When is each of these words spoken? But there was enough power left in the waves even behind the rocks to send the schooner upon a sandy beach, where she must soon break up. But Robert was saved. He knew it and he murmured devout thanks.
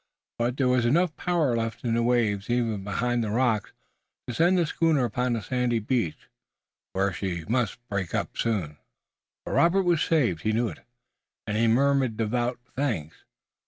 But 0.39 0.57
there 0.57 0.67
was 0.67 0.83
enough 0.83 1.15
power 1.15 1.55
left 1.55 1.83
in 1.83 1.93
the 1.93 2.01
waves 2.01 2.49
even 2.49 2.83
behind 2.83 3.23
the 3.23 3.29
rocks 3.29 3.71
to 4.25 4.33
send 4.33 4.57
the 4.57 4.65
schooner 4.65 5.05
upon 5.05 5.35
a 5.35 5.43
sandy 5.43 5.77
beach, 5.77 6.27
where 6.93 7.13
she 7.13 7.45
must 7.45 7.73
soon 7.73 7.79
break 7.87 8.15
up. 8.15 8.33
But 8.41 8.71
Robert 9.45 9.83
was 9.83 10.01
saved. 10.01 10.41
He 10.41 10.53
knew 10.53 10.69
it 10.69 10.79
and 11.45 11.55
he 11.55 11.67
murmured 11.67 12.17
devout 12.17 12.57
thanks. 12.75 13.17